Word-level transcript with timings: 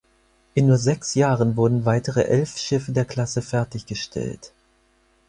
In 0.55 0.65
nur 0.65 0.79
sechs 0.79 1.13
Jahren 1.13 1.55
wurden 1.57 1.85
weitere 1.85 2.21
elf 2.23 2.57
Schiffe 2.57 2.91
der 2.91 3.05
Klasse 3.05 3.43
fertiggestellt. 3.43 4.51